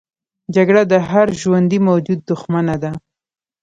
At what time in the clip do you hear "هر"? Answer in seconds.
1.09-1.27